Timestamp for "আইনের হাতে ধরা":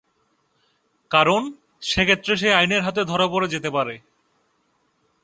2.53-3.27